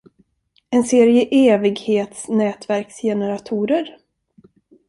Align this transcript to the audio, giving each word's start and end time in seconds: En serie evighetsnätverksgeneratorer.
En 0.71 0.83
serie 0.83 1.21
evighetsnätverksgeneratorer. 1.35 3.97